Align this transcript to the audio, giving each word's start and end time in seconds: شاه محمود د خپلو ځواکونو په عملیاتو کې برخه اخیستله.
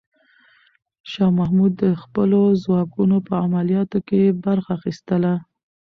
شاه 1.11 1.31
محمود 1.39 1.73
د 1.83 1.85
خپلو 2.01 2.41
ځواکونو 2.63 3.17
په 3.27 3.33
عملیاتو 3.45 3.99
کې 4.07 4.21
برخه 4.45 4.69
اخیستله. 4.77 5.33